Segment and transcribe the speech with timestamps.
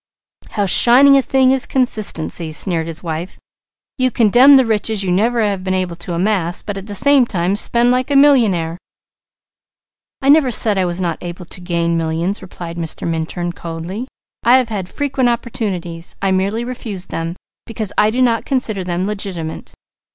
[0.49, 3.37] "How shining a thing is consistency!" sneered his wife.
[3.99, 7.27] "You condemn the riches you never have been able to amass, but at the same
[7.27, 8.79] time spend like a millionaire."
[10.19, 13.07] "I never said I was not able to gain millions," replied Mr.
[13.07, 14.07] Minturn coldly.
[14.41, 16.15] "I have had frequent opportunities!
[16.19, 17.35] I merely refused them,
[17.67, 19.71] because I did not consider them legitimate.